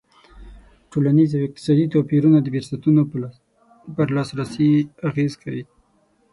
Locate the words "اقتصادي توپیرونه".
1.47-2.37